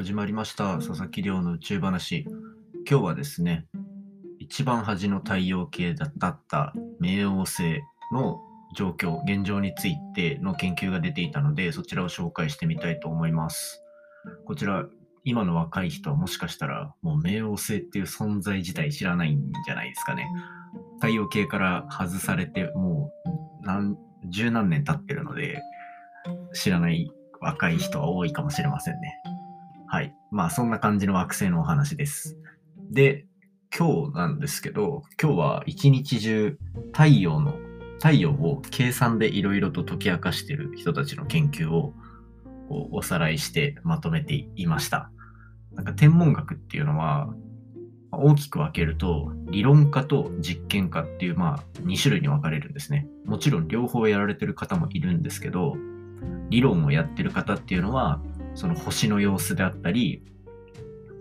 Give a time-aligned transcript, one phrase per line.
[0.00, 2.24] 始まりました佐々木亮の宇宙話。
[2.88, 3.66] 今日はですね
[4.38, 6.14] 一番端の太陽系だっ
[6.48, 8.40] た冥王星の
[8.74, 13.82] 状況現状についての研究が出ていたのでそちらを紹介してみたいと思います。
[14.46, 14.86] こちら
[15.24, 20.26] 今の若い人はもしかしたらもう冥王星っていう存在自体知らないんじゃないですかね。
[20.94, 23.12] 太陽系から外されても
[23.62, 23.98] う何
[24.30, 25.60] 十何年経ってるので
[26.54, 27.10] 知らない
[27.42, 29.12] 若い人は多いかもしれませんね。
[29.92, 30.14] はい。
[30.30, 32.38] まあそんな感じの惑星のお話です。
[32.92, 33.26] で、
[33.76, 36.56] 今日なんですけど、今日は一日中
[36.92, 37.56] 太陽の、
[37.98, 41.92] 太陽を計算でいろいろと解き明かしてる人たちの研究を
[42.68, 45.10] こうおさらいしてまとめていました。
[45.74, 47.28] なんか天文学っていうのは
[48.12, 53.08] 大きく分けると理論家と実験家っていうまあ2種類に分かれるんですね。
[53.24, 55.74] もちろん両方やられてる方もいるんですけど、
[56.48, 58.22] 理論をやってる方っていうのは
[58.54, 60.22] その星の様子であったり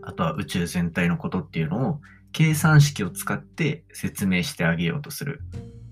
[0.01, 5.41] あとは宇宙全体のことっていうのを計算式を使って説明してあげようとする。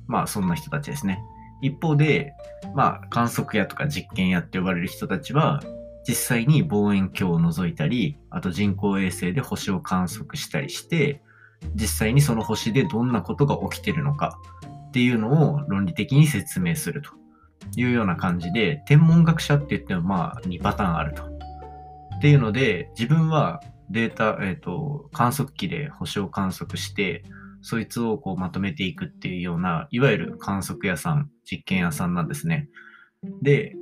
[0.08, 1.20] まあそんな人たちですね。
[1.62, 2.34] 一方で
[2.76, 5.62] まあ観測屋とか実験屋って呼ばれる人たちは
[6.08, 11.22] 実際に望遠鏡を覗いたりあと人工衛星で星を観測したりして
[11.76, 14.40] 実際にその星でどんなことが起きてるのか
[14.88, 17.12] っていうのを論理的に説明すると。
[17.76, 21.24] いうような感じで、天文学者って言ってもまあ2パターンあると。
[21.24, 27.24] っていうので、自分はデータ、えっ、ー、と、観測機で星を観測して、
[27.62, 32.70] そいつをこうまとめていくっていうような、いわゆる観測屋さん、実験屋さんなんですね。
[33.42, 33.76] で、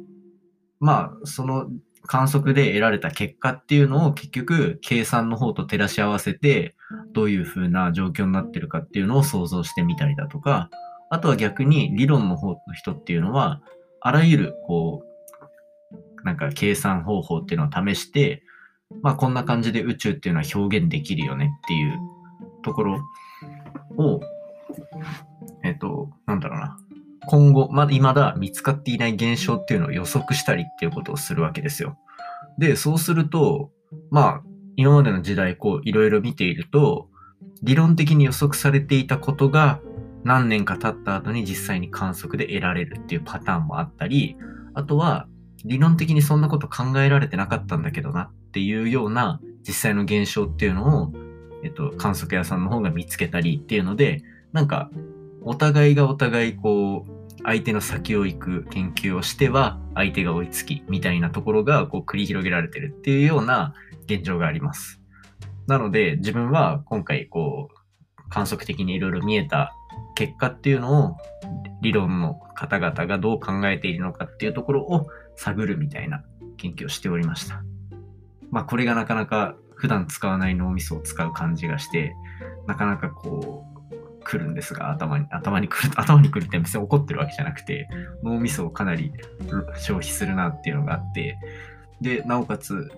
[0.80, 1.68] まあ、その
[2.06, 6.76] 観測で得られた結果っていうのを結局計算の方と照らし合わせて
[7.14, 10.70] どういう風な状況になってるかっていうのを想像してみたりだとか
[11.10, 13.62] あとは逆に理論の方の人っていうのは
[14.02, 18.44] あらゆる、こう、なんか計算方法っていうのを試して、
[19.02, 21.98] まあこんな感じで宇宙っていうのは表現できるよねっていう
[22.64, 23.00] ところ
[23.98, 24.20] を、
[25.64, 26.78] えっ、と、なんだろうな。
[27.28, 31.98] 今後、まだ未だ見つかっていない現象っていうのを予測したりっていうことをするわけですよ。
[32.60, 33.72] で、そうすると、
[34.12, 34.44] まあ、
[34.76, 37.10] 今までの時代、こう、いろいろ見ていると、
[37.64, 39.80] 理論的に予測されていたことが
[40.26, 44.36] 何年か経った後に実際に観測で得られるっていうパターンもあったり、
[44.74, 45.28] あとは
[45.64, 51.14] 理論的にそんなこと考えられてなかったんだけどなっていうような実際の現象っていうのを、
[51.64, 54.90] えっと、観測屋さんの方が見つけたりっていうので、なんか
[55.44, 63.76] お互いがお互いこう相手の先を行く研究をしては相手が追いつきみたいなところがこう繰り広げられてるっていうような
[64.06, 65.00] 現状があります。
[65.68, 69.76] なので自分は今回こう観測的にいろいろ見えた
[70.16, 71.18] 結果っていうのを
[71.82, 76.24] 理論の方々がどう考えているのかっていうところを探るみたいな
[76.58, 77.64] 研究をしておりました。
[78.52, 82.16] まあこれがなかなか普段使わない脳みそを使う感じがして、
[82.68, 83.76] なかなかこう
[84.24, 87.88] 来るんですが、頭に、頭に来る、 頭に来るって別に怒ってるわけじゃなくて、
[88.24, 89.14] 脳みそをかなり
[89.76, 91.38] 消費するなっていうのがあって、
[92.02, 92.92] で、なおかつ、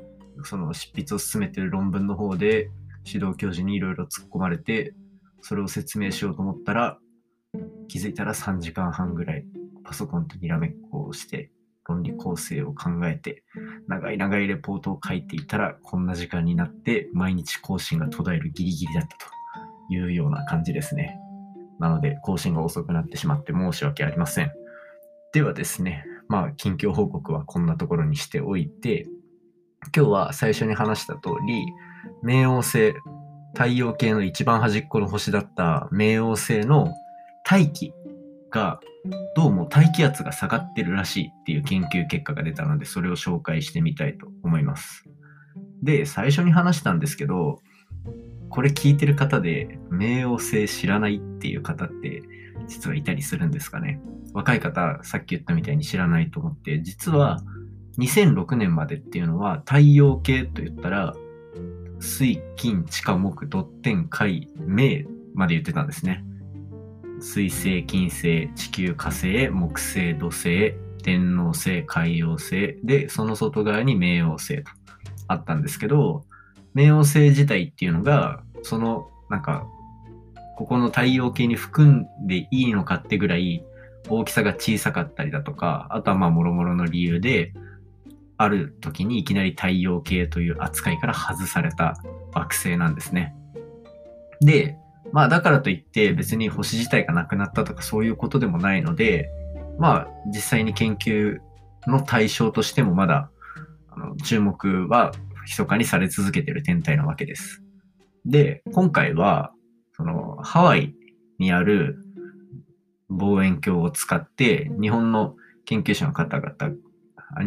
[0.44, 2.70] その執筆を進めてる論文の方で、
[3.06, 4.94] 指導教授にいろいろ突っ込まれて、
[5.42, 7.00] それを説明しようと思ったら、
[7.88, 9.46] 気づいたら3時間半ぐらい
[9.84, 11.52] パソコンとにらめっこをして
[11.88, 13.44] 論理構成を考えて
[13.88, 21.18] 長い長いレポートを書いていたらこんな時間になって毎日更新が途絶えるギリギリだったというような感じですね。
[21.80, 24.52] なので更新が遅くなってしまって申し訳ありません。
[25.34, 29.08] ではですね、まあ近況報告はこんなところにしておいて
[29.96, 31.66] 今日は最初に話した通り
[32.24, 32.94] 冥王星
[33.58, 36.94] 太陽系の一番端っこの星だった冥王星の
[37.44, 37.92] 大気
[38.52, 38.80] が
[39.36, 45.06] どうも大気圧が下がってるらしいっていう研究結果が出たのでそれを紹介してみたいと思います。
[45.82, 47.58] で最初に話したんですけど
[48.50, 52.22] これ聞いてる方で冥王星知らないっていう方って
[52.68, 54.00] 実はいたりするんですかね
[54.34, 57.40] 若い方さっき言ったみたいに知らないと思って実は
[57.98, 61.16] 2006年までっていうのは太陽系と言ったら
[62.00, 65.04] 水金地下木土天海明
[65.34, 66.24] まで言ってたんですね。
[67.20, 70.74] 水星、金星、地球、火星、木星、土星、
[71.04, 74.72] 天王星、海洋星で、その外側に冥王星と
[75.28, 76.26] あったんですけど、
[76.76, 79.66] 冥王星自体っていうのが、その、なんか、
[80.58, 83.64] ここの太陽系に含んでいいのかってぐらい
[84.10, 87.54] 大きさが小さかったりだとか、あとはまあ、もろもろの理由で、
[88.38, 91.96] ある時にいきなり太陽系という扱いから外された
[92.34, 93.36] 惑星なんですね。
[94.42, 94.78] で、
[95.12, 99.30] まあだからといって別に星自体がなくなったとかそういうことでもないので、
[99.80, 101.38] まあ実際に研究
[101.88, 103.32] の対象としてもまだ
[103.90, 105.12] あの注目は
[105.48, 107.64] 密かにされ続けている天体なわけです。
[108.26, 109.54] で、今回は、
[109.96, 110.94] その、ハワイ
[111.40, 111.98] にある
[113.10, 115.36] 望遠鏡を使って、日本の
[115.66, 116.76] 研究者の方々、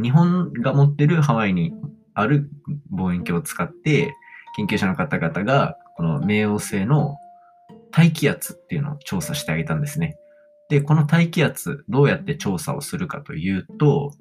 [0.02, 1.72] 日本が持ってるハワイに
[2.14, 2.50] ある
[2.90, 4.14] 望遠鏡を使って、
[4.56, 7.16] 研究者の方々が、この冥王星の
[7.90, 10.16] 大気圧っていうのを調査してあげたんですね。
[10.68, 14.12] で、この大気圧、どうやって調査をするかというと、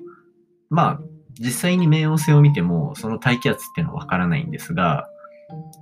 [0.70, 1.00] まあ、
[1.40, 5.08] 実際に冥王星を見ても、その大気圧っていうのはわからないんですが、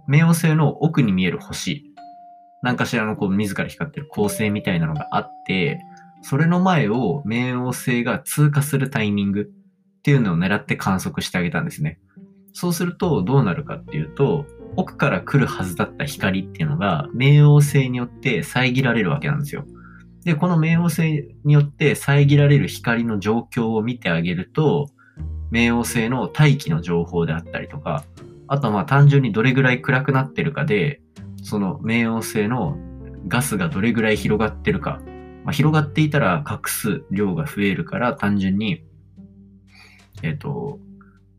[0.10, 1.84] 冥王星の奥に見える星、
[2.62, 5.80] 何かしらのこう自ら光ってる恒星みたいなのがあって、
[6.22, 9.50] それの前を冥王星が通過するタイミング
[10.08, 12.00] っていうのを狙って観測してあげたんですね。
[12.54, 14.46] そうするとどうなるかっていうと、
[14.78, 19.66] 奥から来るはずだった光っていうのが冥王星によって遮られるわけなんですよ。
[20.24, 24.88] で、この冥王星によって遮られる光の状況を見てあげると、
[25.52, 28.06] 冥王星の大気の情報であったりとか、
[28.48, 31.02] あとはまあ単純にどれぐらい暗くなってるかで、
[31.44, 32.78] その冥王星の
[33.28, 35.02] ガスがどれぐらい広がってるか、
[35.44, 38.87] まあ、広がっていたら隠す量が増えるから単純に、
[40.24, 40.80] えっ、と、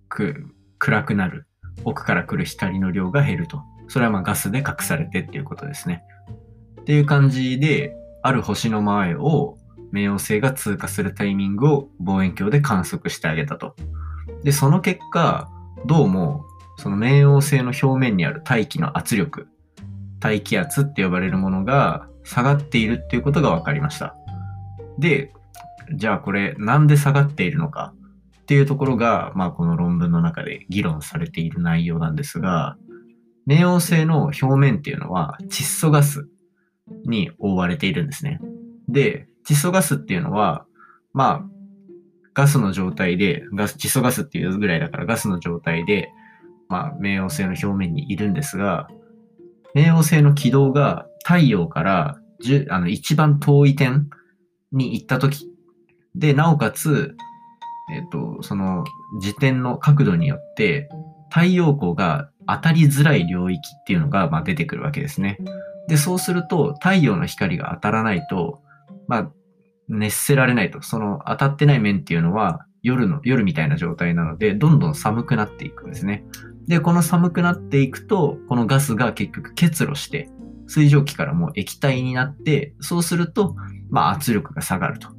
[0.08, 0.46] く、
[0.78, 1.46] 暗くなる。
[1.84, 3.62] 奥から来る光の量が減ると。
[3.88, 6.02] それはまあガスで隠されてっていうことですね。
[6.80, 9.56] っていう感じで、ある星の前を
[9.92, 13.75] 冥王星が通過するタイミングを望遠鏡で観測してあげたと。
[14.42, 15.48] で、その結果、
[15.86, 16.44] どうも、
[16.76, 19.48] その冥王星の表面にある大気の圧力、
[20.20, 24.14] 大気圧って呼ばれるものが下がっているっていうことが分かりました。
[24.98, 25.32] で、
[25.94, 27.94] じゃあこれなんで下がっているのか
[28.49, 32.79] っていうところが、まあこの論文の中で議論されている内容なんですが、
[33.47, 36.27] 冥王星の表面っていうのは窒素ガス
[37.05, 38.41] に覆われているんですね。
[38.89, 40.65] で、窒素ガスっていうのは、
[41.12, 41.50] まあ、
[42.33, 46.11] ガスの状態で、ガス、窒素ガスっていうぐらいだからガスの状態で、
[46.71, 48.89] まあ、冥王星の表面にいるんですが、
[49.75, 52.19] 冥王星の軌道が太陽から
[52.71, 54.09] あの一番遠い点
[54.73, 55.50] に行ったとき、
[56.15, 57.15] で、なおかつ、
[57.90, 58.85] えっ、と、その
[59.20, 60.88] 時点の角度によって、
[61.31, 65.38] 太陽光が当たりづらい領域っていうのが、まあ、出てくるわけですね。
[65.88, 68.62] で、そうすると、太陽の光が当たらないと、
[69.06, 69.31] まあ、
[69.88, 70.82] 熱せられないと。
[70.82, 76.25] その当たってない面っていうのは、夜の、夜みたいな状態なので、どんどん寒くなっていくんですね。
[76.67, 80.29] で、この寒くなっていくと、このガスが結局結露して、
[80.67, 83.56] 水蒸気からもう液体になって、そうすると、
[83.90, 85.18] まあ圧力が下がると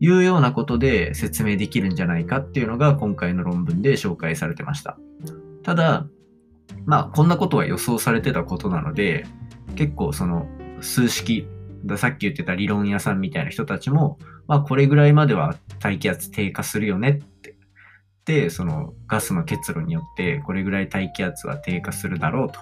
[0.00, 4.98] いうようなことで説明できるんじゃないかっていうのが今回の論文で紹介されてました。
[5.62, 6.06] ただ、
[6.86, 9.26] まあこんなことは予想されてたことなので、
[9.74, 10.46] 結構その
[10.80, 11.46] 数式、
[11.96, 17.56] さっき言ってた理論屋さんみたいな人たちも、まあこれぐらいまでは大気圧低下するよねって。
[18.24, 22.60] で、そのガスの結露によってこれぐらい大気圧は低下するだろうと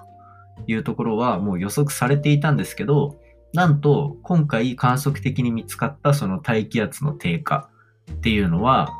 [0.66, 3.20] いうところはもう予測されていたんですけど、
[3.56, 7.70] なんと今回観測的に見つかったその大気圧の低下
[8.12, 8.90] っていうのは、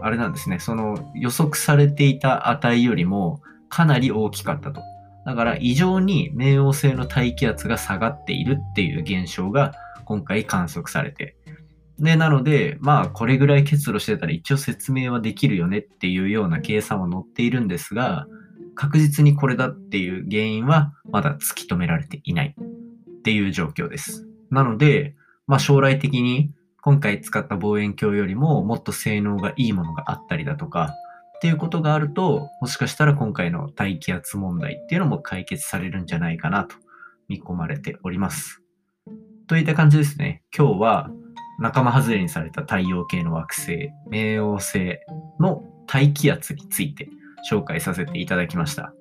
[0.00, 4.80] あれなんですね、その予測されていた値よりもかなり大きかったと。
[5.26, 9.74] だから異常に冥王星の大気圧が下がっているっていう現象が
[10.06, 11.36] 今回観測されて。
[11.98, 18.26] で、なので、まあこれぐらい結露してたら一応説明はできるよねっていうような計算は載っているんですが、
[18.74, 22.54] 確実にこれだっていう原因はまだ突き止められていない
[23.24, 24.28] っていう状況です。
[24.50, 25.14] なので、
[25.46, 26.52] まあ将来的に
[26.82, 30.92] 今回使った望遠鏡よりももっと性能がいいものがあったりだとか、
[31.36, 36.76] っていうことがあると、もしかしたら今回の大気圧問題っていうのも解決されるんじゃないかなと
[37.28, 38.62] 見込まれております。
[39.46, 40.42] といった感じですね。
[40.54, 41.10] 今日は
[41.58, 44.98] 仲間外れにされた太陽系の惑星、冥王星
[45.40, 47.08] の大気圧について
[47.50, 48.92] 紹介させていただきました。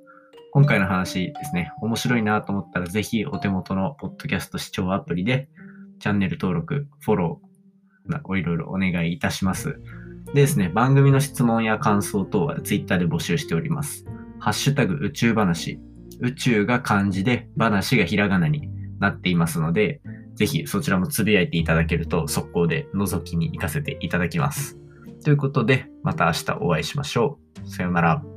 [0.56, 5.50] 今回の話ですね、面白いなと思ったらぜひお手元のポッドキャスト視聴アプリで
[6.00, 9.80] チャンネル登録、フォロー、おいろいろお願いいたします。
[10.28, 14.06] でですね、番組の質問や感想等は Twitter で募集しております。
[14.38, 15.80] ハッシュタグ宇宙話。
[16.22, 18.70] 宇宙が漢字で、話がひらがなに
[19.00, 20.02] なっていますので、
[20.36, 24.78] ぜひそちらもつぶやいていただけると速攻で覗きに行かせていただきます。
[25.24, 27.68] ということで、また明日お会いしましょう。
[27.68, 28.33] さようなら。